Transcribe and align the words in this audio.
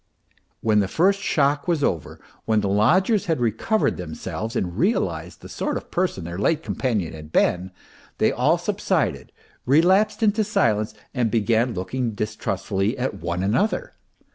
When 0.61 0.79
the 0.79 0.87
first 0.87 1.19
shock 1.21 1.67
was 1.67 1.83
over, 1.83 2.19
when 2.45 2.61
the 2.61 2.67
lodgers 2.67 3.27
had 3.27 3.39
recovered 3.39 3.97
themselves 3.97 4.55
and 4.55 4.75
realized 4.79 5.41
the 5.41 5.47
sort 5.47 5.77
of 5.77 5.91
person 5.91 6.23
their 6.23 6.39
late 6.39 6.63
companion 6.63 7.13
had 7.13 7.31
been, 7.31 7.69
they 8.17 8.31
all 8.31 8.57
subsided, 8.57 9.31
relapsed 9.63 10.23
into 10.23 10.43
silence 10.43 10.95
and 11.13 11.29
began 11.29 11.75
looking 11.75 12.15
distrustfully 12.15 12.97
at 12.97 13.13
one 13.21 13.43
another. 13.43 13.93